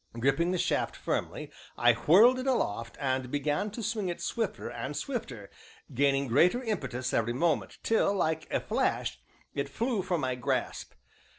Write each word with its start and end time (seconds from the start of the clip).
Gripping 0.19 0.49
the 0.49 0.57
shaft 0.57 0.95
firmly, 0.95 1.51
I 1.77 1.93
whirled 1.93 2.39
it 2.39 2.47
aloft, 2.47 2.97
and 2.99 3.29
began 3.29 3.69
to 3.69 3.83
swing 3.83 4.09
it 4.09 4.19
swifter 4.19 4.67
and 4.67 4.97
swifter, 4.97 5.51
gaining 5.93 6.25
greater 6.27 6.63
impetus 6.63 7.13
every 7.13 7.33
moment, 7.33 7.77
till, 7.83 8.11
like 8.11 8.51
a 8.51 8.59
flash, 8.61 9.19
it 9.53 9.69
flew 9.69 10.01
from 10.01 10.21
my 10.21 10.33
grasp. 10.33 10.93